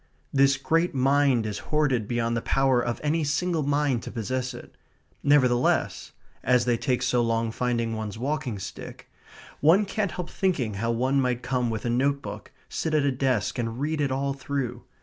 This 0.33 0.57
great 0.57 0.95
mind 0.95 1.45
is 1.45 1.59
hoarded 1.69 2.07
beyond 2.07 2.35
the 2.35 2.41
power 2.41 2.83
of 2.83 2.99
any 3.03 3.23
single 3.23 3.61
mind 3.61 4.01
to 4.01 4.09
possess 4.11 4.51
it. 4.55 4.75
Nevertheless 5.21 6.13
(as 6.43 6.65
they 6.65 6.75
take 6.75 7.03
so 7.03 7.21
long 7.21 7.51
finding 7.51 7.93
one's 7.95 8.17
walking 8.17 8.57
stick) 8.57 9.11
one 9.59 9.85
can't 9.85 10.13
help 10.13 10.31
thinking 10.31 10.73
how 10.73 10.89
one 10.89 11.21
might 11.21 11.43
come 11.43 11.69
with 11.69 11.85
a 11.85 11.89
notebook, 11.91 12.51
sit 12.67 12.95
at 12.95 13.03
a 13.05 13.11
desk, 13.11 13.59
and 13.59 13.79
read 13.79 14.01
it 14.01 14.11
all 14.11 14.33
through. 14.33 14.85